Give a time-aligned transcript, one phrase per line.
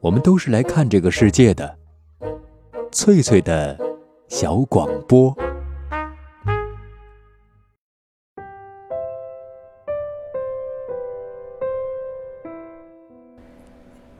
[0.00, 1.76] 我们都是来看这个世界的。
[2.92, 3.76] 翠翠的
[4.28, 5.36] 小广播。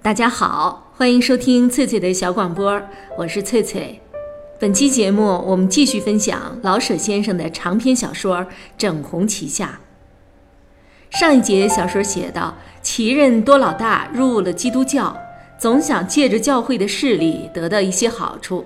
[0.03, 2.83] 大家好，欢迎收听翠翠的小广播，
[3.17, 4.01] 我是翠翠。
[4.59, 8.39] 本期节目我们继续分享老舍先生的长篇小说
[8.77, 9.79] 《整红旗下》。
[11.17, 15.17] 上一节小说写道，奇人多老大入了基督教，
[15.59, 18.65] 总想借着教会的势力得到一些好处，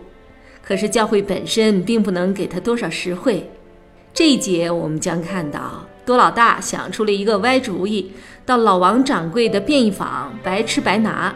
[0.62, 3.50] 可是教会本身并不能给他多少实惠。
[4.12, 8.12] 这一节我们将看到，多老大想出了一个歪主意，
[8.44, 11.34] 到老王掌柜的便宜坊白吃白拿。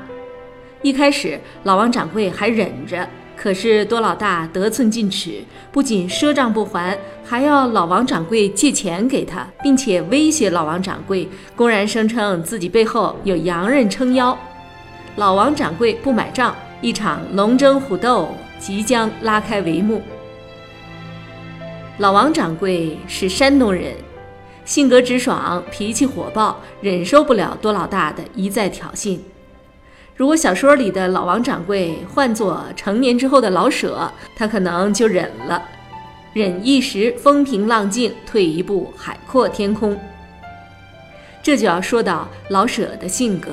[0.83, 3.09] 一开始，老王掌柜还忍着。
[3.35, 14.37] 可是多老大得寸进尺，不仅赊账不还，还要老王掌柜借钱给他，并且威胁老王掌柜，公然声称自己背后有洋人撑腰。
[15.16, 20.02] 老王掌柜不买账，一场龙争虎斗即将拉开帷幕。
[21.96, 23.95] 老王掌柜是山东人，
[24.66, 29.18] 性格直爽，脾气火爆，忍受不了多老大的一再挑衅。
[30.15, 35.63] 如果小说里的老王掌柜换作成年之后的老舍，他可能就忍了，
[36.35, 39.98] 忍一时风平浪静，退一步海阔天空。
[41.43, 43.52] 这就要说到老舍的性格。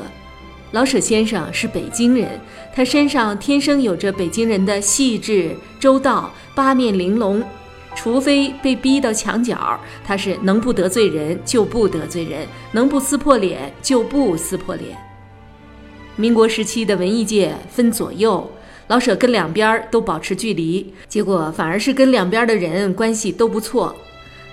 [0.73, 2.27] 老舍先生是北京人，
[2.73, 7.43] 他身上天生有着北京人的细致周到、八面玲珑，
[7.95, 14.97] 除非被逼到墙角，他是能不得罪人就不得罪人，能不撕破脸就不撕破脸。
[16.15, 18.49] 民国时期的文艺界分左右，
[18.87, 23.95] 老舍跟两边都保持距离，结果反而是跟两边的人关系都不错。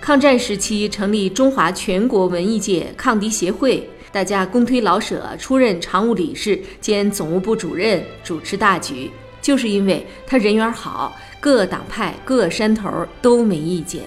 [0.02, 12.90] 抗战时期成立中华全国文艺界抗敌协会，大家公推老舍出任常务理事兼总务部主任，主持大局，就是因为他人缘好，各党派各山头
[13.22, 14.02] 都没意见。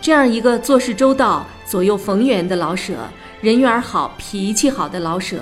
[0.00, 2.94] 这样一个做事周到、左右逢源的老舍，
[3.40, 5.40] 人缘好、脾气好的老舍。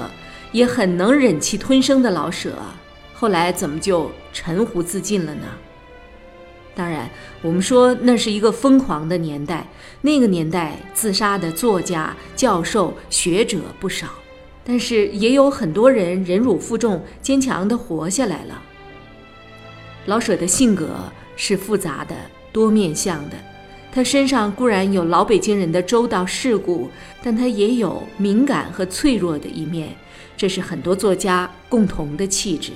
[0.52, 2.52] 也很能忍气吞声的老舍，
[3.14, 5.42] 后来怎么就沉湖自尽了呢？
[6.80, 7.10] 当然，
[7.42, 9.66] 我们说那是一个疯狂的年代，
[10.00, 14.06] 那个年代自杀的作家、教授、学者不少，
[14.64, 18.62] 但是也有很多人忍辱负重，坚强地活下来了。
[20.06, 20.96] 老舍的性格
[21.36, 22.16] 是复杂的、
[22.50, 23.36] 多面相的，
[23.92, 26.88] 他身上固然有老北京人的周到世故，
[27.22, 29.94] 但他也有敏感和脆弱的一面。
[30.34, 32.72] 这是很多作家共同的气质。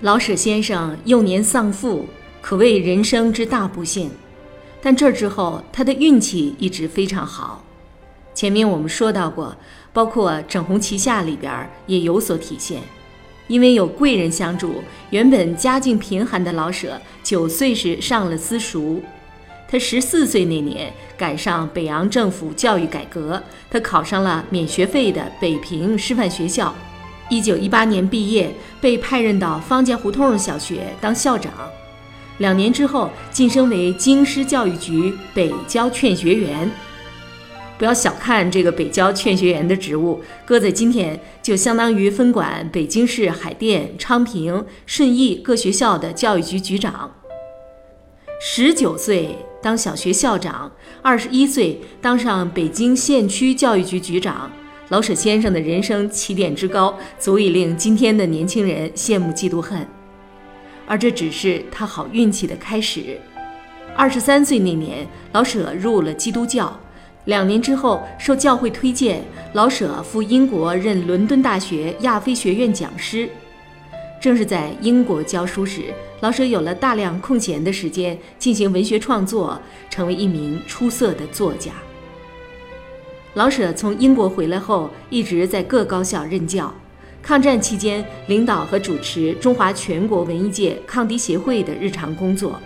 [0.00, 2.06] 老舍先生幼年丧父，
[2.46, 4.10] 可谓人生之大不幸。
[4.82, 7.64] 但这之后，他的运气一直非常好。
[8.34, 9.56] 前面我们说到过，
[9.94, 12.82] 包括《整红旗下》里边也有所体现。
[13.46, 19.02] 因为有贵人相助，原本家境贫寒的老舍，九岁时上了私塾。
[19.66, 26.74] 他十四岁那年赶上北洋政府教育改革，他考上了免学费的北平师范学校。
[27.30, 31.50] 一九一八年毕业，被派任到方家胡同小学当校长。
[32.38, 36.70] 两年之后，晋升为京师教育局北郊劝学员。
[37.78, 47.12] 不要小看这个北郊劝学员的职务，搁在今天就相当于分管北京市海淀、昌平、顺义各学校的教育局局长。
[48.40, 49.36] 十九岁。
[49.64, 50.70] 当小学校长，
[51.00, 54.52] 二十一岁当上北京县区教育局局长。
[54.90, 59.88] 老舍先生的人生起点之高，足以令今天的年轻人羡慕嫉妒恨。
[60.86, 63.18] 而这只是他好运气的开始。
[63.96, 66.78] 二十三岁那年，老舍入了基督教。
[67.26, 69.22] 两年之后，受教会推荐，
[69.54, 73.28] 老舍赴英国任伦敦大学亚非学院讲师。
[74.20, 75.84] 正是在英国教书时，
[76.20, 81.72] 老舍有了大量空闲的时间进行文学创作，成为一名出色的作家。
[83.34, 86.72] 老舍从英国回来后，一直在各高校任教。
[87.26, 92.60] 抗战期间，领导和主持中华全国文艺界抗敌协会的日常工作。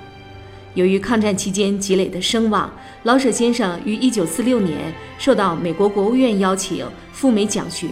[0.74, 2.68] 由于抗战期间积累的声望，
[3.04, 7.90] 老舍先生于1946年受到美国国务院邀请赴美讲学。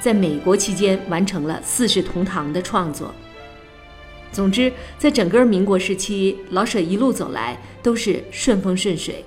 [0.00, 3.14] 在美国期间，完成了《四世同堂》的创作。
[4.32, 9.22] 总之，在整个民国时期，老舍一路走来都是顺风顺水。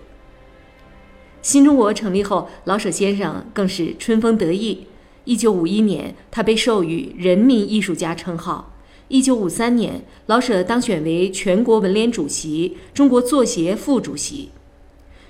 [1.43, 4.87] 新中国成立后，老舍先生更是春风得意。
[5.25, 8.75] 一九五一年，他被授予人民艺术家称号。
[9.09, 14.49] 一九五三年，老舍当选为全国文联主席、中国作协副主席。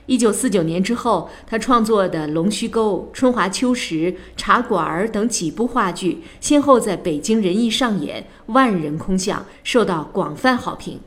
[0.05, 3.95] 一九四九年之后，他创作的《龙须沟》《春华秋实》
[4.35, 10.99] 《茶馆儿》等几部话剧，先后在北京人艺上演，万人空巷，受到广泛好评。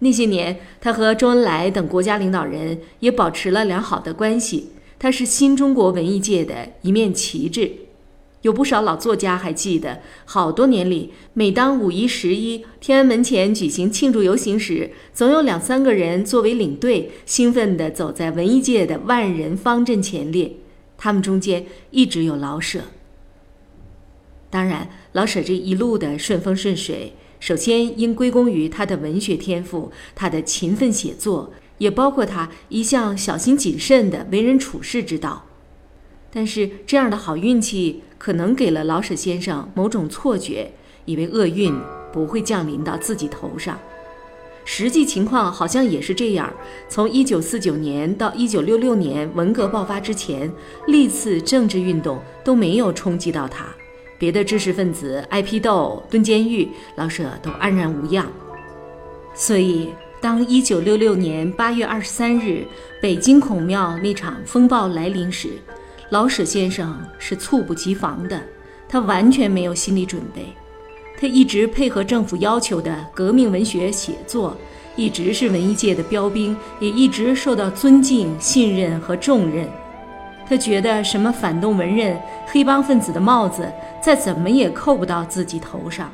[0.00, 4.72] 那些年，他和周恩来等国家领导人也保持了良好的关系。
[4.98, 7.72] 他是新中国文艺界的一面旗帜。
[8.42, 20.56] 有不少老作家还记得，好多年里，每当五一、十一，天安门前举行庆祝游行时，总有两三个人作为领队，兴奋地走在文艺界的万人方阵前列。
[20.98, 22.80] 他们中间一直有老舍。
[24.50, 35.44] 当然，老舍这一路的顺风顺水，首先应归功于他的文学天赋，他的勤奋写作，也包括他一向小心谨慎的为人处事之道。
[36.32, 40.72] 但是，这样的好运气可能给了老舍先生某种错觉，
[41.04, 41.72] 以为厄运
[42.12, 43.78] 不会降临到自己头上。
[44.64, 46.52] 实际情况好像也是这样。
[46.88, 50.50] 从1949年到1966年文革爆发之前，
[50.86, 53.66] 历次政治运动都没有冲击到他。
[54.18, 58.26] 别的知识分子挨批斗、蹲监狱，老舍都安然无恙。
[59.34, 59.90] 所以，
[60.24, 62.66] 当1966年8月23日
[62.98, 65.50] 北京孔庙那场风暴来临时，
[66.08, 68.40] 老舍先生是猝不及防的，
[68.88, 70.46] 他完全没有心理准备。
[71.20, 74.56] 他一直配合政府要求的革命文学写作，
[74.96, 79.68] 一直是文艺界的标兵，也一直受到尊敬、信任和重任。
[80.48, 86.10] 他觉得什么反动文人、黑帮分子的帽子，再怎么也扣不到自己头上。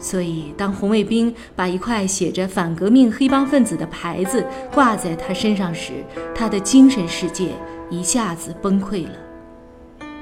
[0.00, 5.92] 所以，当红卫兵把一块写着“反革命黑帮分子”的牌子挂在他身上时，
[6.34, 7.50] 他的精神世界。
[7.92, 9.14] 一下子崩溃了，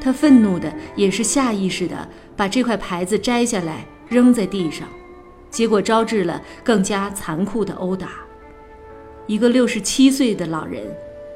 [0.00, 4.88] 他愤怒的也是下意识的把这块牌子摘下来扔在地上，
[5.50, 8.08] 结果招致了更加残酷的殴打。
[9.26, 10.82] 一个六十七岁的老人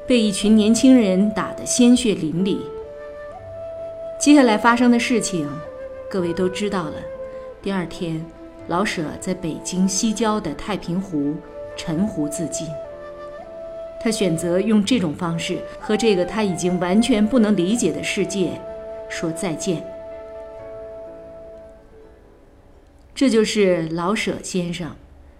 [0.07, 2.57] 被一群年轻人打得鲜血淋漓。
[4.19, 5.47] 接下来发生的事情，
[6.09, 6.93] 各位都知道了。
[7.63, 8.21] 第二天，
[8.67, 11.33] 老舍在北京西郊的太平湖
[11.77, 12.67] 沉湖自尽。
[14.01, 18.59] 他选择用这种方式和这个他已经完全不能理解的世界
[19.09, 19.81] 说再见。
[23.15, 24.93] 这就是老舍先生，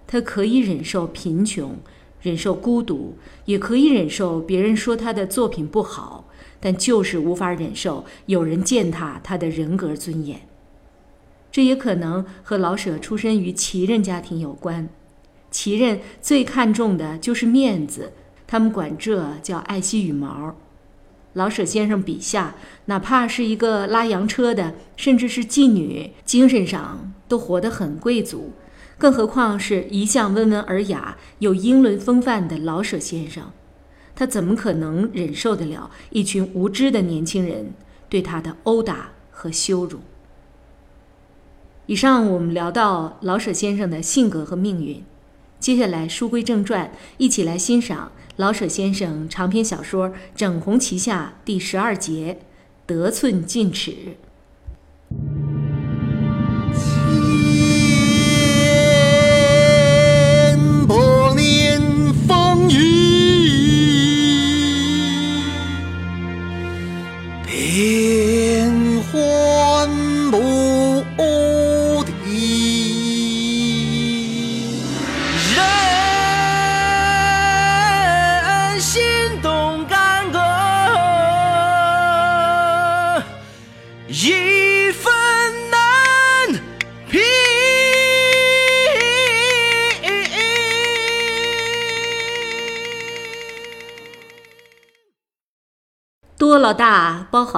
[0.07, 1.75] 他可以忍受贫穷，
[2.21, 6.23] 忍受孤独，也可以忍受别人说他的作品不好，
[6.61, 10.39] 但就是无法忍受有人践踏他的人格尊严。
[11.53, 14.89] 这也可能和老舍出身于旗人家庭有关，
[15.51, 18.11] 旗人最看重的就是面子。
[18.47, 20.55] 他们管这叫爱惜羽毛。
[21.33, 22.55] 老舍先生笔下，
[22.85, 28.53] 哪怕是一个拉洋车的，甚至是妓女，精神上都活得很贵族，
[28.97, 33.51] 更何况是一向温文尔雅、有英伦风范的老舍先生，
[34.15, 37.73] 他怎么可能忍受得了一群无知的年轻人
[38.09, 39.99] 对他的殴打和羞辱？
[41.85, 45.03] 以上我们聊到老舍先生的性格和命运，
[45.59, 48.13] 接下来书归正传，一起来欣赏。
[48.37, 52.39] 老舍先生长篇小说《整红旗下》第十二节，
[52.85, 54.15] 得寸进尺。
[56.73, 56.81] 千
[60.87, 60.95] 百
[61.35, 61.81] 年
[62.27, 63.12] 风雨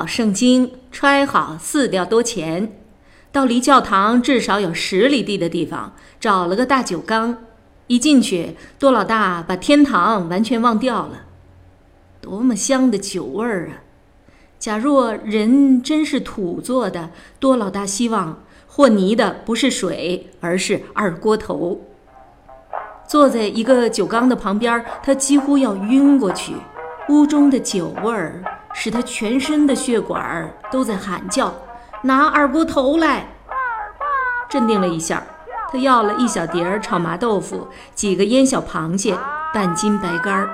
[0.06, 2.72] 好圣经，揣好四吊多钱，
[3.32, 7.40] 到离教堂至少有十里地的地方，找了个大酒缸。
[7.88, 11.24] 一进去，多老大把天堂完全忘掉了。
[12.22, 13.82] 多么香的酒味儿啊！
[14.60, 17.10] 假若人真是土做的，
[17.40, 21.82] 多老大希望和泥的不是水，而是二锅头。
[23.08, 26.54] 坐在一个酒缸的旁边，他几乎要晕过去。
[27.10, 28.44] 屋中的酒味儿。
[28.78, 31.52] 使他全身的血管都在喊叫
[32.04, 33.26] ：“拿二锅头来！”
[34.50, 35.24] 镇定了一下，
[35.72, 39.18] 他要了一小碟炒麻豆腐，几个腌小螃蟹，
[39.54, 40.50] 半斤白干儿。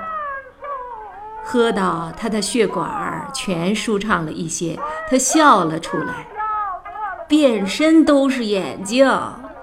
[1.44, 4.78] 喝到他的血管全舒畅了一些，
[5.10, 6.26] 他笑了出来，
[7.26, 9.04] 遍身都是眼睛，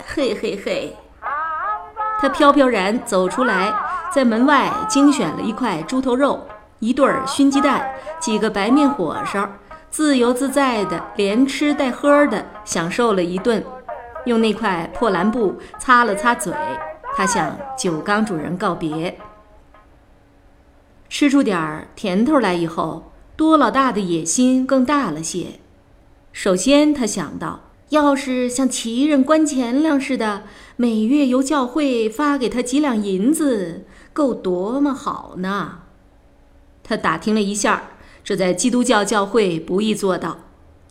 [0.06, 0.98] 嘿嘿嘿。
[2.20, 3.74] 他飘飘然走出来，
[4.12, 6.46] 在门外精选了一块猪头肉、
[6.79, 9.50] 一对儿熏鸡蛋、几个白面火烧，
[9.89, 13.63] 自由自在的连吃带喝的享受了一顿，
[14.25, 16.53] 用那块破蓝布擦了擦嘴，
[17.15, 19.17] 他向酒缸主人告别。
[21.09, 25.59] 吃出点儿甜头来以后，多老大的野心更大了些。
[26.31, 27.62] 首先，他想到。
[27.89, 30.43] 要是像奇人关钱粮似的，
[30.75, 35.79] 每月由教会发给他几两银子，够多么好呢？
[36.89, 37.91] 他打听了一下，
[38.24, 40.39] 这在基督教教会不易做到，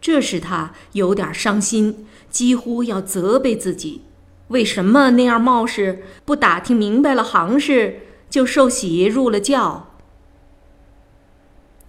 [0.00, 4.02] 这使他有点伤心，几乎要责备自己：
[4.47, 9.88] 为什么那样冒失，不打听明白了行事就受洗入了教？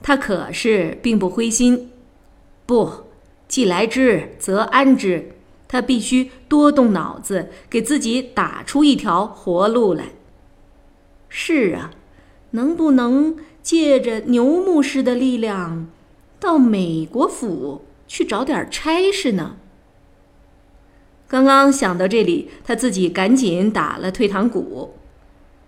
[0.01, 1.91] 他可是并不灰心，
[2.65, 2.91] 不。
[3.47, 5.33] 既来之，则安之。
[5.67, 10.05] 他必须多动脑子，给自己打出一条活路来。
[11.27, 11.91] 是啊，
[12.51, 15.87] 能不能借着牛牧师的力量，
[16.39, 19.57] 到美国府去找点差事呢？
[21.27, 24.95] 刚刚想到这里，他自己赶紧打了退堂鼓。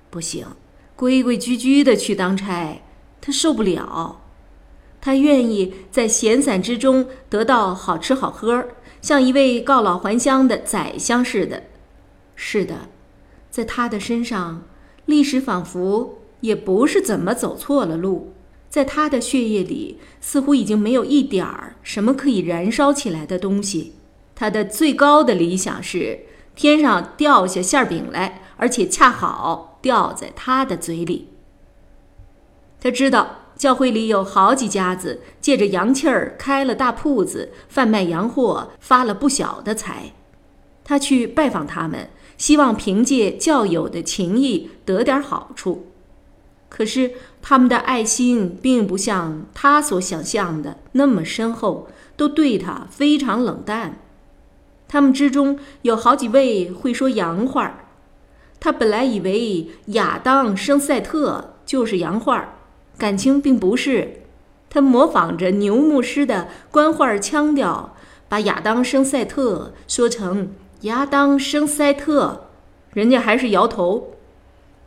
[0.10, 0.48] 不行，
[0.96, 2.82] 规规矩矩的去当差，
[3.22, 4.22] 他受不了。
[5.00, 8.68] 他愿意在闲散之中得到好吃好喝，
[9.02, 11.64] 像一位告老还乡的宰相似的。
[12.36, 12.90] 是的，
[13.50, 14.64] 在他的身上，
[15.06, 18.34] 历史仿佛也不是怎么走错了路。
[18.70, 23.94] 在他的血液里，似乎已经没有一点儿什么可以燃烧起来的东西。
[24.36, 26.22] 他的最高的理想是
[26.56, 31.30] 天上掉下馅饼来，而且恰好掉在他的嘴里。
[32.80, 33.38] 他知道。
[33.58, 40.14] 教会里有好几家子借着洋气儿开了大铺子，贩卖洋货，发了不小的财。
[40.84, 45.91] 他去拜访他们，希望凭借教友的情谊得点好处。
[46.74, 47.12] 可是
[47.42, 54.00] 他们的爱心并不像他所想象的那么深厚，都对他非常冷淡。
[54.88, 57.86] 他们之中有好几位会说洋话儿，
[58.62, 62.56] 他本来以为亚当生赛特就是洋话。
[62.98, 64.22] 感情并不是，
[64.70, 67.96] 他模仿着牛牧师的官话腔调，
[68.30, 72.48] 把亚当生赛特说成亚当生赛特，
[72.94, 74.16] 人家还是摇头。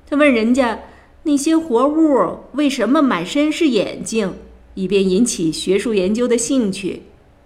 [0.08, 0.78] 他问人家
[1.24, 4.34] 那些活物为什么满身是眼睛，
[4.74, 7.02] 以便引起学术研究的兴趣，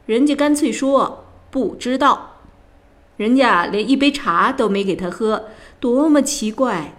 [0.07, 2.37] 人家干脆说不知道。
[3.17, 5.47] 人家连一杯茶都没给他喝，
[5.81, 6.95] 多么奇怪！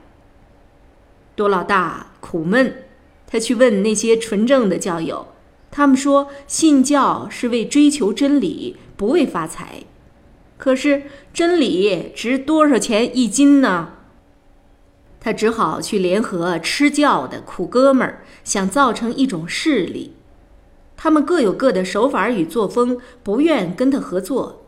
[1.35, 2.83] 多老大苦闷。
[3.27, 5.27] 他去问那些纯正的教友，
[5.69, 9.83] 他们说信教是为追求真理，不为发财。
[10.57, 13.98] 可是真理值多少钱一斤呢？
[15.19, 20.13] 他只好去联合吃教的苦哥们儿，想造成一种势力。
[20.95, 24.63] 他们各有各的手法与作风，不愿跟他合作。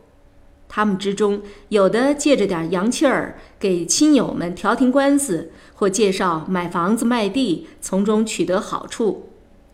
[0.68, 5.50] 他们之中有的借着点洋气儿，给亲友们调停官司。
[5.74, 9.26] 或介绍买房子卖地，从中取得好处；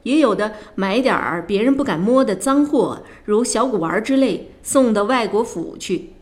[0.04, 6.14] 也有的买点儿别人不敢摸的脏货，如小古玩之类，送到外国府去；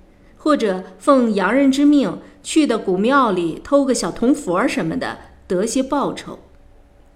[0.46, 6.38] 或者奉洋人之命去的古庙里偷个小铜佛什么的，得些报酬。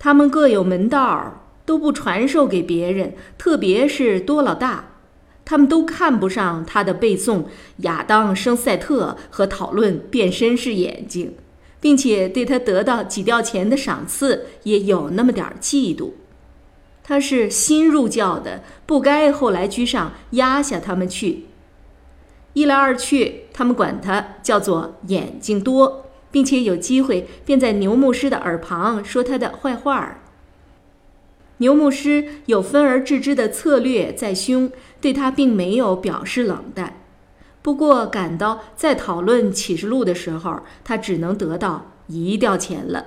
[0.00, 3.14] 他们各有门道，都不传授给别人。
[3.38, 4.94] 特别是多老大，
[5.44, 7.44] 他们都看不上他的背诵
[7.76, 11.34] 亚当生赛特和讨论变身是眼睛。
[11.78, 16.10] 并且对他得到几吊钱的赏赐也有那么点儿嫉妒。
[17.04, 21.44] 他是新入教的，不该后来居上压下他们去。
[22.52, 30.20] 一来二去，他们管他叫做眼睛多，并且有机会便在牛牧师的耳旁说他的坏话儿。
[31.58, 37.02] 牛牧师有分而治之的策略在胸，对他并没有表示冷淡。
[37.62, 43.04] 不过，赶到再讨论启示录的时候，他只能得到一吊钱了。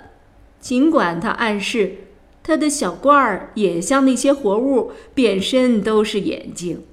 [0.60, 1.96] 尽管他暗示
[2.44, 6.84] 他的小罐儿也像那些活物，变身都是眼睛，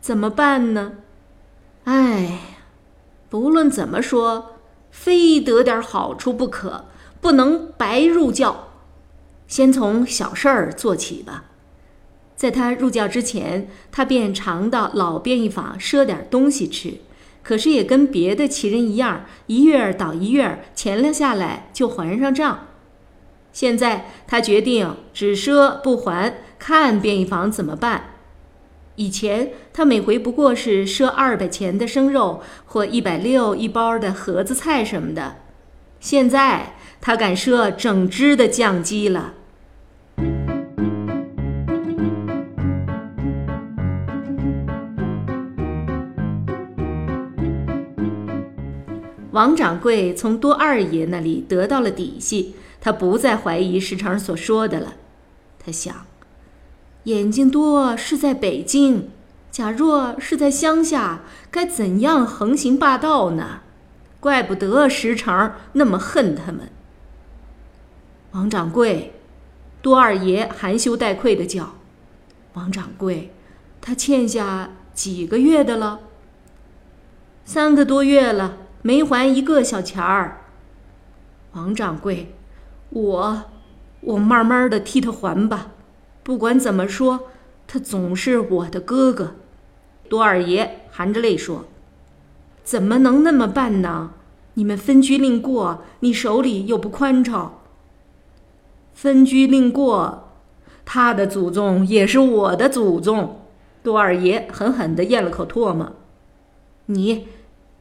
[0.00, 0.94] 怎么办呢？
[1.90, 2.38] 哎，
[3.28, 4.58] 不论怎么说，
[4.92, 6.84] 非得点好处不可，
[7.20, 8.68] 不能白入教。
[9.48, 11.46] 先从小事儿做起吧。
[12.36, 16.98] 在他入教之前，他便常到老便宜坊赊点东西吃，
[17.42, 22.68] 可是也跟别的奇人一样，一月倒一月，钱粮下来就还上账。
[23.52, 28.04] 现在他决定只赊不还，看便宜坊怎么办。
[29.00, 35.36] 以前他每回不过是赊二百钱的生肉或一百六一包的盒子菜什么的，
[36.00, 39.32] 现在他敢赊整只的酱鸡了。
[49.30, 54.96] 王掌柜从多二爷那里得到了底细，他不再怀疑石成所说的了。
[55.58, 56.04] 他想，
[57.04, 59.10] 眼睛多是在北京，
[59.50, 63.60] 假若是在乡下，该怎样横行霸道呢？
[64.20, 66.70] 怪不得石成那么恨他们。
[68.32, 69.14] 王掌柜，
[69.80, 71.74] 多二爷含羞带愧的叫
[72.54, 73.32] ：“王掌柜，
[73.80, 76.00] 他欠下几个月的了？
[77.44, 80.40] 三个多月了。”没还一个小钱儿，
[81.52, 82.34] 王掌柜，
[82.88, 83.42] 我
[84.00, 85.72] 我慢慢的替他还吧。
[86.22, 87.28] 不管怎么说，
[87.66, 89.34] 他总是我的哥哥。
[90.08, 91.66] 多二爷含着泪说
[92.64, 94.10] ：“怎么能那么办呢？
[94.54, 97.60] 你们分居令过，你手里又不宽敞。
[98.92, 100.30] 分居令过，
[100.84, 103.36] 他的祖宗也是我的祖宗。”
[103.82, 105.92] 多二爷狠狠的咽了口唾沫
[106.86, 107.28] ：“你，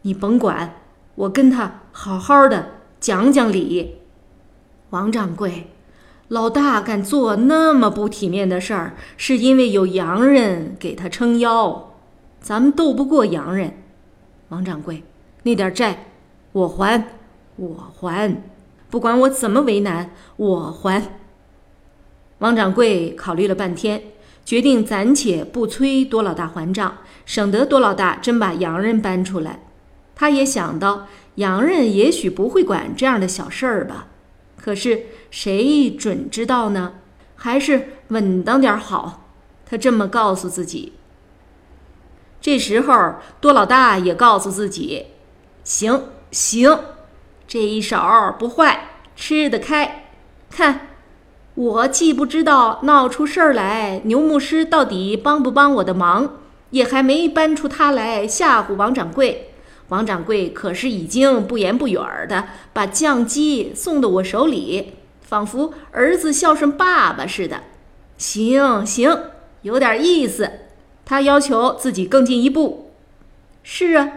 [0.03, 0.75] 你甭管。”
[1.15, 2.69] 我跟他好好的
[3.01, 3.95] 讲讲理，
[4.91, 5.67] 王掌柜，
[6.29, 11.95] 老大敢做那么不体面的事儿，是因为有洋人给他撑腰，
[12.39, 13.73] 咱们斗不过洋人。
[14.49, 15.03] 王掌柜，
[15.41, 16.05] 那点债
[16.51, 17.03] 我还，
[17.55, 18.43] 我还，
[18.91, 21.17] 不管我怎么为难，我还。
[22.37, 24.03] 王掌柜考虑了半天，
[24.45, 29.63] 决定暂且不催多老大还账，省得多老大真把洋人搬出来。
[30.15, 34.05] 他也想到，洋人也许不会管这样的小事儿吧。
[34.61, 36.93] 可是谁准知道呢？
[37.35, 39.25] 还是稳当点好。
[39.65, 40.93] 他这么告诉自己。
[42.41, 45.07] 这时候，多老大也告诉自己
[45.63, 46.79] ：“行行，
[47.47, 47.97] 这一手
[48.39, 50.05] 不坏，吃得开。
[50.49, 50.87] 看，
[51.53, 56.37] 我既不知道闹出事儿来，牛牧师到底帮不帮我的忙，
[56.71, 59.51] 也还没搬出他来吓唬王掌柜。”
[59.89, 61.95] 王掌柜可是已经不言不语
[62.27, 67.61] 的把酱鸡送到我手里，仿佛儿子孝顺爸爸似的。
[68.17, 69.17] 行行，
[69.63, 70.51] 有点意思。
[71.05, 72.91] 他要求自己更进一步。
[73.63, 74.11] 是啊，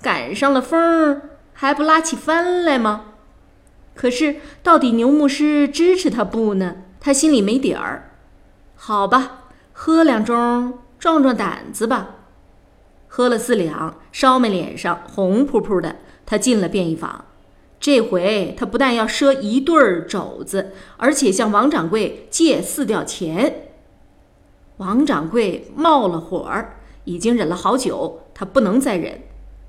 [0.00, 1.20] 赶上了风，
[1.52, 3.04] 还不拉起帆来吗？
[3.94, 6.76] 可是到底牛牧师支持他不呢？
[7.00, 8.10] 他心里没底儿。
[8.76, 12.14] 好吧，喝两盅，壮壮胆子吧。
[13.08, 15.96] 喝了四两，烧麦脸上红扑扑的。
[16.24, 17.24] 他进了便衣坊，
[17.80, 23.70] 这回他不但要赊一对肘子，而且向王掌柜借四吊钱。
[24.76, 29.22] 王掌柜冒了火儿，已经忍了好久，他不能再忍。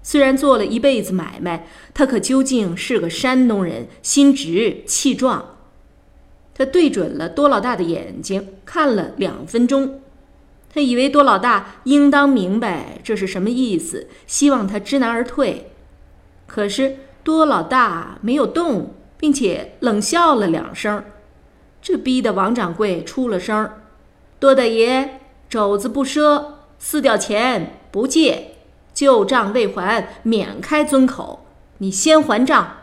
[0.04, 5.56] 虽然做了一辈子买卖，他可究竟是个山东人，心直气壮。
[6.54, 10.02] 他对准了多老大的眼睛看了两分钟。
[10.72, 15.72] 他以为多老大应当明白这是什么意思，希望他知难而退。
[16.46, 21.04] 可是多老大没有动，并且冷笑了两声，
[21.82, 23.70] 这逼得王掌柜出了声
[24.40, 26.46] ：“多大爷，肘子不赊，
[26.78, 28.56] 撕掉钱不借，
[28.94, 31.46] 旧账未还，免开尊口。
[31.80, 32.76] 你先还账。”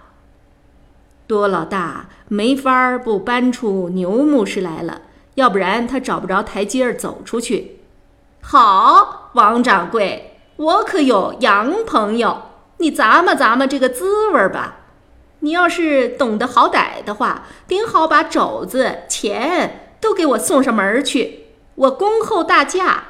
[1.26, 5.02] 多老大没法不搬出牛牧师来了，
[5.34, 7.75] 要不然他找不着台阶儿走出去。
[8.48, 12.42] 好，王掌柜，我可有洋朋友，
[12.76, 14.86] 你咂摸咂摸这个滋味吧。
[15.40, 23.08] 你要是懂得好歹的话，顶好把肘子、钱都给我送上门去，我恭候大驾。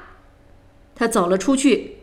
[0.95, 1.99] 他走了出去，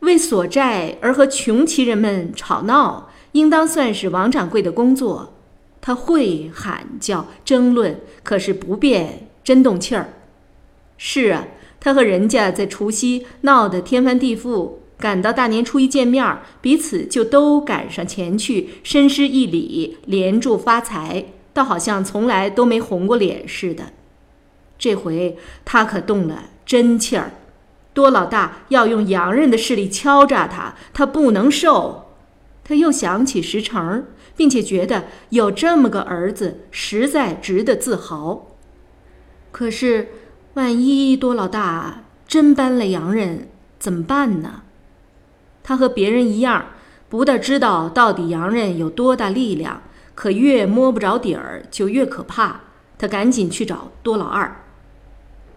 [0.00, 5.32] 为索债而和穷奇人们吵闹，应当算是王掌柜的工作。
[5.80, 10.10] 他会喊叫、争论，可是不便真动气儿。
[10.98, 11.46] 是啊。
[11.86, 23.84] 他和人家在除夕闹得天翻地覆，赶到大年初一见面，彼此就都赶上前去，深施一礼，连祝发财，倒好像从来都没红过脸似的。
[24.76, 27.30] 这回他可动了真气儿，
[27.94, 32.16] 多老大要用洋人的势力敲诈他，他不能受。
[32.64, 34.04] 他又想起石成，
[34.36, 38.56] 并且觉得有这么个儿子，实在值得自豪。
[39.52, 40.08] 可是。
[40.56, 44.62] 万一多老大真搬了洋人怎么办呢？
[45.62, 46.68] 他和别人一样，
[47.10, 49.82] 不大知道到底洋人有多大力量，
[50.14, 52.62] 可越摸不着底儿就越可怕。
[52.96, 54.64] 他赶紧去找多老二。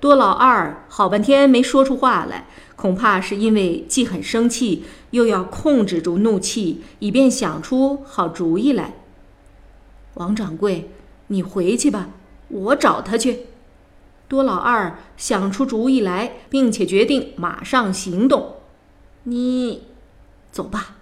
[0.01, 8.95] 多老二好半天没说出话来，恐怕是因为既很生气，又要控制住怒气，以便想出好主意来。
[10.15, 10.91] 王掌柜，
[11.27, 12.09] 你回去吧，
[12.49, 13.45] 我找他去。
[14.29, 18.57] 多老二想出主意来，并且决定马上行动。
[19.23, 19.87] 你，
[20.51, 20.95] 走吧，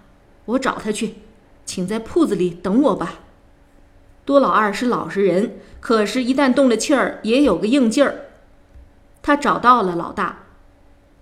[0.46, 1.16] 我找他去，
[1.64, 3.20] 请在铺子里等我吧。
[4.24, 8.30] 多老二是老实人，可是，一旦动了气儿，也有个硬劲儿。
[9.22, 10.46] 他找到了老大。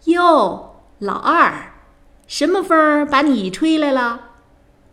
[0.04, 1.74] 哟，老二，
[2.28, 4.30] 什么风把你吹来了？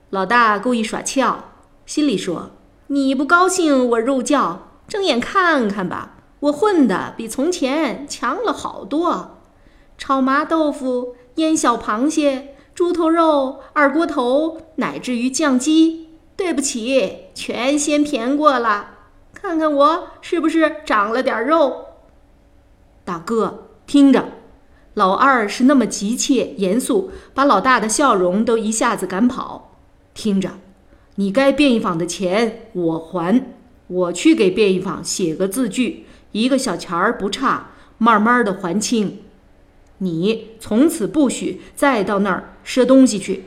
[0.10, 1.44] 老大故意耍俏，
[1.86, 2.52] 心里说
[2.88, 9.38] ：“你不高兴，我肉叫，睁眼看看吧，我混的比从前强了好多。
[9.98, 18.90] 炒麻豆腐、腌小螃蟹、猪头肉、二锅头，乃至于酱鸡，对不起，全先便过了。
[19.34, 21.86] 看看我是不是长了点肉？”
[23.06, 24.26] 大哥，听着。
[24.96, 29.78] 老二是那么急切严肃，把老大的笑容都一下子赶跑。
[30.14, 30.52] 听着，
[31.16, 33.56] 你该便宜坊的钱我还，
[33.88, 39.20] 我去给便宜坊写个字据，一个小钱儿不差，慢慢的还清。
[40.00, 43.46] 你从此不许再到那儿赊东西去。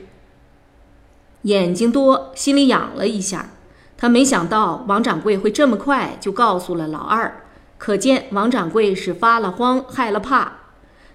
[1.43, 3.51] 眼睛多，心里痒了一下，
[3.97, 7.45] 他没想到王掌柜会这么快就告诉了老二，
[7.79, 10.53] 可见王掌柜是发了慌，害了怕。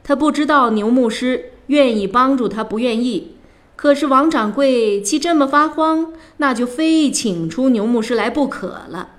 [0.03, 3.35] 他不知道牛牧师愿意帮助他，不愿意。
[3.75, 9.09] 可是王掌柜既这么发慌，那就非请出牛牧师来不可了。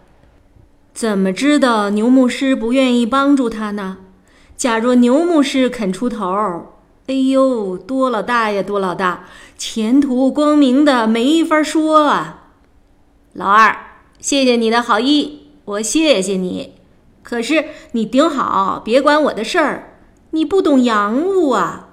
[0.95, 3.99] 怎么知道牛牧师不愿意帮助他呢？
[4.57, 6.75] 假若牛牧师肯出头，
[7.07, 9.25] 哎呦，多老大呀，多老大，
[9.57, 12.51] 前途光明的没法说啊！
[13.33, 13.77] 老二，
[14.21, 16.75] 谢谢你的好意，我谢谢你。
[17.23, 19.95] 可是你顶好，别管我的事儿。
[20.31, 21.89] 你不懂洋务啊，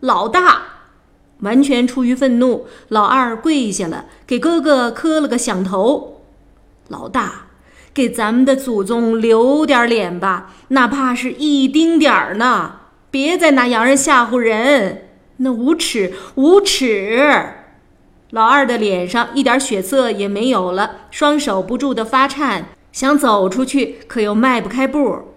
[0.00, 0.62] 老大！
[1.40, 6.22] 完全出于愤怒，老二跪下了，给哥哥磕了个响头。
[6.88, 7.46] 老大，
[7.94, 12.80] 给咱们的祖宗留点脸吧，哪怕是一丁点儿呢！
[13.12, 17.54] 别再拿洋人吓唬人，那无耻无耻！
[18.30, 25.34] 老二的脸上一点血色也没有了，双手不住的发颤，想走出去，可又迈不开步。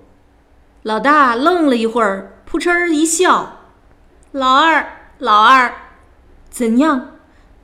[0.82, 3.60] 老大愣了一会儿，扑哧一笑
[4.34, 5.72] ：“老二，老二，
[6.50, 7.12] 怎样？”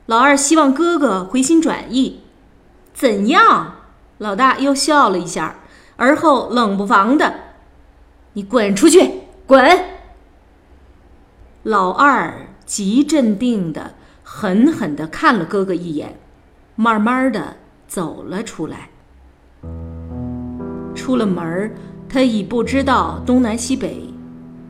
[0.06, 2.20] 老二希望哥哥回心转意。
[2.92, 3.73] 怎样？
[4.24, 5.56] 老大又笑了一下，
[5.96, 7.34] 而后冷不防的
[8.32, 9.84] ：“你滚出去，滚！”
[11.62, 16.18] 老二极镇定的、狠狠的看了哥哥一眼，
[16.74, 17.56] 慢慢的
[17.86, 18.88] 走了出来。
[20.94, 21.74] 出了门。
[22.08, 24.14] 他已不知道东南西北，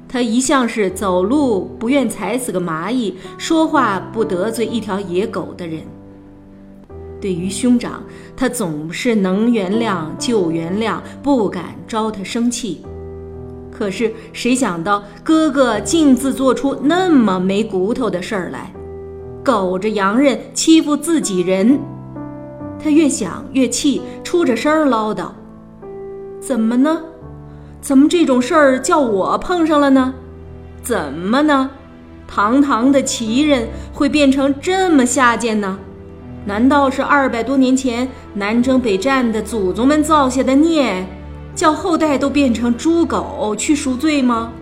[0.09, 5.83] 他一向是走路不愿踩死个蚂蚁，说话不得罪一条野狗的人。
[7.25, 8.03] 对于兄长，
[8.37, 12.83] 他总是能原谅就原谅，不敢招他生气。
[13.73, 18.71] 可是谁想到哥哥竟自做出那么没骨头的事儿来，
[19.43, 21.81] 狗着洋人欺负自己人。
[22.79, 25.29] 他越想越气，出着声唠叨
[26.39, 27.01] ：“怎么呢？”
[27.81, 30.13] 怎么这种事儿叫我碰上了呢？
[30.83, 31.71] 怎么呢？
[32.29, 35.79] 堂堂的旗人会变成这么下贱呢？
[36.47, 41.07] 难道是二百多年前南征北战的祖宗们造下的孽，
[41.55, 44.53] 叫后代都变成猪狗去赎罪吗？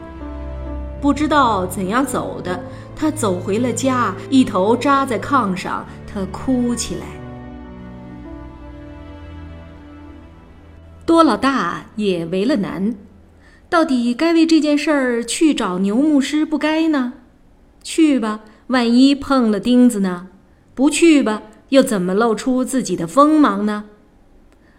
[1.01, 2.61] 不知道怎样走的，
[2.95, 7.07] 他走回了家，一头扎在炕上，他哭起来。
[11.05, 12.95] 多老大也为了难。
[13.69, 17.15] 到底该为这件事儿去找牛牧师不该呢？
[17.83, 20.29] 去吧，万一碰了钉子呢？
[20.75, 21.43] 不去吧，
[21.73, 23.85] 又怎么露出自己的锋芒呢？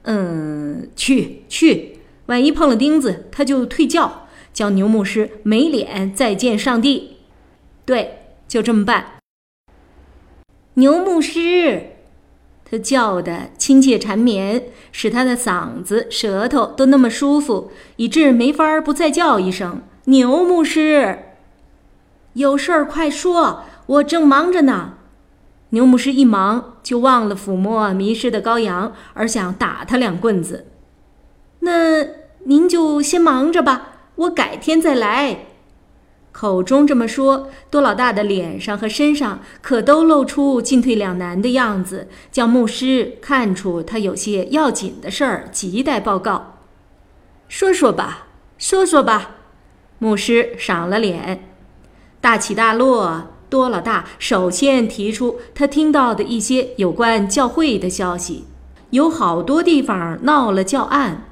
[0.03, 7.17] 嗯，去去，万一碰了钉子，他就退教，叫牛牧师没脸再见上帝。
[7.84, 9.13] 对，就这么办。
[10.75, 11.88] 牛牧师。
[12.63, 21.23] 他叫的亲切缠绵，使他的嗓子、舌头都那么舒服，以致没法不再叫一声“牛牧师”。
[22.34, 24.97] 有事儿快说，我正忙着呢。
[25.73, 30.67] 牛牧师一忙就忘了抚摸迷失的羔羊，而想打他两棍子。
[31.62, 32.05] 那
[32.45, 35.45] 您就先忙着吧，我改天再来。
[36.31, 46.57] 口中这么说，多老大的脸上和身上可都露出进退两难的样子，叫牧师看出他有些要紧的事儿急待报告。
[47.47, 48.27] 说说吧，
[48.59, 49.31] 说说吧。
[49.97, 51.49] 牧师赏了脸，
[52.21, 53.33] 大起大落。
[53.53, 58.45] 多老大首先提出他听到的一些有关教会的消息，
[58.89, 61.25] 有好多地方闹了教案。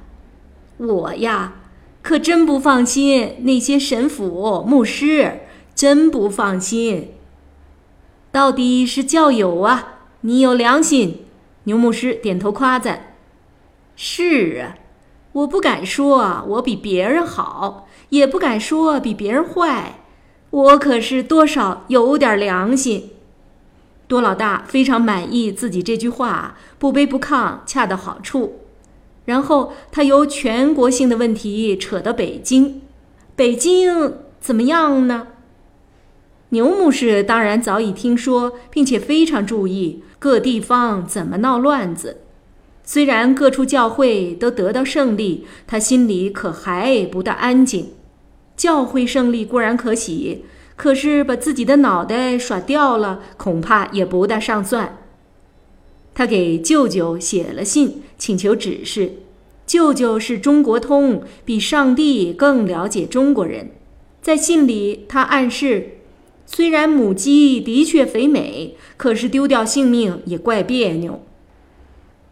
[0.76, 1.54] 我呀，
[2.00, 5.40] 可真不放心那些神父、牧师，
[5.74, 7.10] 真不放心。
[8.30, 11.24] 到底是教友啊，你有良心。
[11.64, 13.16] 牛牧师点头夸赞
[13.96, 14.78] ：“是啊，
[15.32, 20.01] 我不敢说我比别人好，也不敢说比别人坏，
[20.52, 23.10] 我可是多少有点良心。”
[24.06, 28.60] 多老大非常满意自己这句话，不卑不亢，恰到好处。
[29.24, 32.82] 然后他由全国性的问题扯到北京，
[33.34, 35.28] 北京怎么样呢？
[36.50, 42.18] 牛牧师当然早已听说，并且非常注意各地方怎么闹乱子。
[42.84, 47.92] 虽然各处教会都得到胜利，他心里可还不大安静。
[48.62, 50.44] 教会胜利固然可喜。
[50.76, 54.98] 可是把自己的脑袋耍掉了，恐怕也不大上算。
[56.14, 59.14] 他给舅舅写了信，请求指示。
[59.66, 63.72] 舅舅是中国通，比上帝更了解中国人。
[64.20, 65.98] 在信里，他暗示：
[66.46, 71.20] 虽然母鸡的确肥美，可是丢掉性命也怪别扭。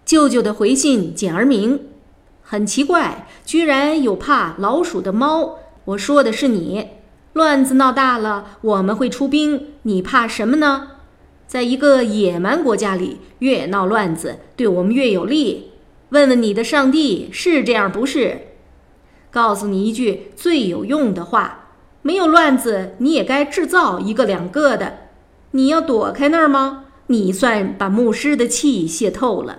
[0.04, 1.80] 舅舅的回信简而明，
[2.42, 5.56] 很奇怪，居然有怕老鼠的猫。
[5.90, 6.88] 我说的是你。
[7.32, 9.68] 乱子闹大了，我们会出兵。
[9.82, 10.88] 你怕什么呢？
[11.46, 15.70] 在一个野蛮国家里，越闹乱子，对我们越有利。
[16.10, 18.40] 问问你的上帝是这样不是？
[19.30, 21.68] 告诉你一句最有用的话：
[22.02, 24.98] 没有乱子，你也该制造一个两个的。
[25.52, 26.84] 你要躲开那儿吗？
[27.06, 29.58] 你算把牧师的气泄透了。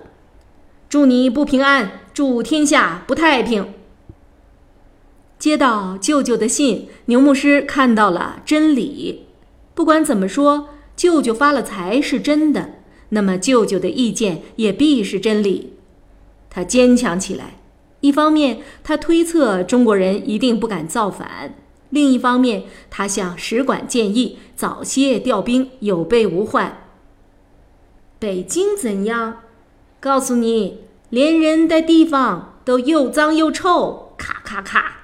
[0.88, 3.72] 祝你不平安，祝天下不太平。
[5.42, 9.26] 接到舅舅的信，牛牧师看到了真理。
[9.74, 12.74] 不管怎么说，舅舅发了财是真的，
[13.08, 15.72] 那么舅舅的意见也必是真理。
[16.48, 17.54] 他坚强起来。
[18.02, 21.50] 一方面，他推测中国人一定不敢造反；
[21.90, 26.84] 另一方面，他向使馆建议早些调兵，有备无患。
[28.20, 29.38] 北京怎样？
[29.98, 34.14] 告诉你，连人带地方都又脏又臭。
[34.16, 35.01] 咔咔咔。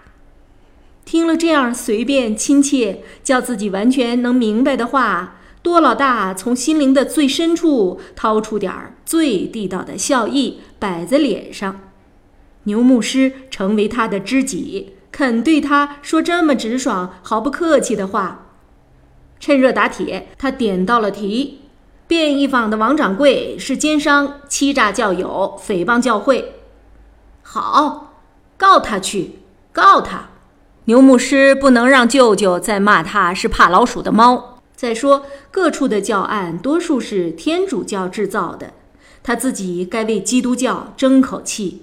[1.09, 11.81] 听了这样随便亲切、叫自己完全能明白的话，多老大从心灵的最深处掏出点儿最地道的笑意，摆在脸上。
[12.65, 18.49] 牛牧师成为他的知己，肯对他说这么直爽、毫不客气的话。
[19.41, 21.61] 趁热打铁，他点到了题：
[22.07, 26.57] 便宜坊的王掌柜是奸商，欺诈教友，诽谤教会。
[27.41, 28.13] 好，
[28.59, 29.39] 告他去，
[29.73, 30.33] 告他。
[30.89, 34.63] 牛牧师不能让舅舅再骂他是怕老鼠的猫。
[34.75, 38.73] 再说，各处的教案多数是天主教制造的，
[39.23, 41.83] 他自己该为基督教争口气。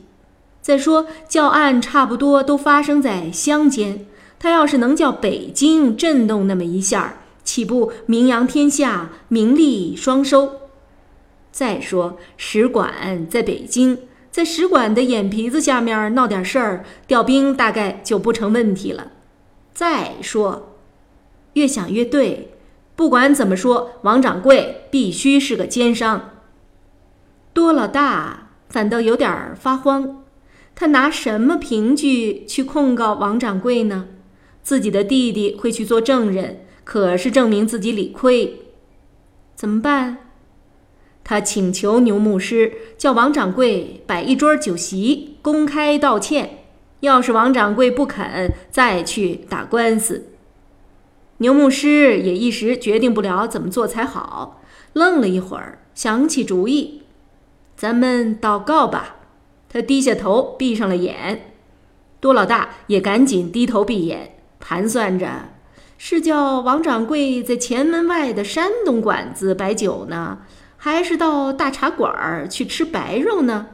[0.59, 4.07] 再说，教案差不多都发生在乡间，
[4.39, 10.53] 他要是能叫北京震动那么一下，岂不名扬天下，名利双收？
[11.51, 13.99] 再说，使馆在北京。
[14.35, 19.13] 在使馆的眼皮子下面闹点事儿，调兵大概就不成问题了。
[19.73, 20.75] 再说，
[21.53, 22.51] 越想越对，
[22.97, 26.31] 不管怎么说，王掌柜必须是个奸商。
[27.53, 30.25] 多老大反倒有点发慌，
[30.75, 34.09] 他拿什么凭据去控告王掌柜呢？
[34.61, 38.59] 自己的弟弟会去做证人，可是证明自己理亏，
[39.55, 40.24] 怎么办？
[41.27, 46.59] 他请求牛牧师叫王掌柜摆一桌酒席，公开道歉。
[46.99, 50.27] 要是王掌柜不肯，再去打官司。
[51.39, 54.61] 牛牧师也一时决定不了怎么做才好，
[54.93, 57.01] 愣了一会儿，想起主意
[57.75, 59.17] ：“咱们祷告吧。”
[59.67, 61.53] 他低下头，闭上了眼。
[62.19, 65.49] 多老大也赶紧低头闭眼，盘算着：
[65.97, 70.39] 是叫王掌柜在前门外的山东馆子摆酒呢？
[70.85, 73.69] 还是到大茶馆儿去吃白肉呢？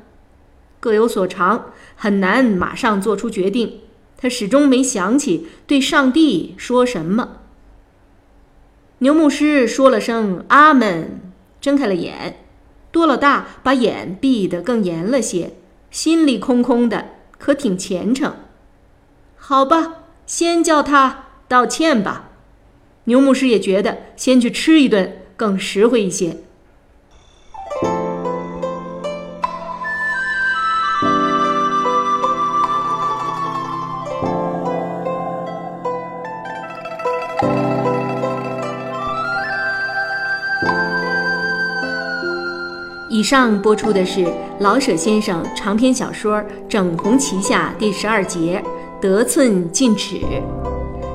[0.80, 3.82] 各有所长，很难马上做出决定。
[4.16, 7.40] 他始终没想起对上帝说什么。
[9.00, 11.20] 牛牧师说了声“阿门”，
[11.60, 12.46] 睁开了眼。
[12.94, 15.52] 多老大把眼闭得更严了些，
[15.90, 18.34] 心里空空的，可挺虔诚。
[19.36, 22.30] 好吧，先叫他道歉吧。
[23.04, 26.38] 牛牧师也觉得先去吃一顿更实惠一些。
[43.22, 44.26] 以上播出的是
[44.62, 48.60] 老舍先生长篇小说《整红旗下》第十二节
[49.00, 50.16] 《得寸进尺》。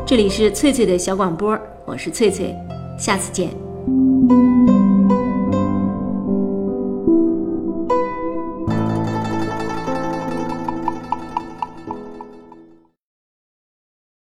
[0.07, 2.55] 这里是翠翠的小广播，我是翠翠，
[2.97, 3.51] 下次见。